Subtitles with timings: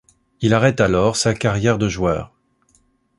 [0.39, 2.33] Il arrête alors sa carrière de joueur.